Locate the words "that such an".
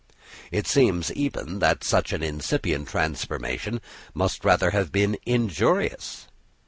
1.59-2.23